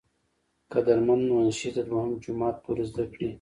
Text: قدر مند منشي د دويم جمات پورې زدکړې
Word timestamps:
قدر 0.73 0.97
مند 1.07 1.23
منشي 1.37 1.69
د 1.73 1.77
دويم 1.89 2.11
جمات 2.23 2.55
پورې 2.63 2.83
زدکړې 2.91 3.27